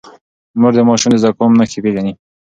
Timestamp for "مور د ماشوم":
0.59-1.11